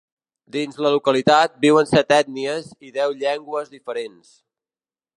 Dins 0.53 0.79
la 0.85 0.91
localitat, 0.95 1.53
viuen 1.67 1.91
set 1.91 2.15
ètnies 2.19 2.73
i 2.89 2.93
deu 2.99 3.17
llengües 3.23 3.73
diferents. 3.79 4.37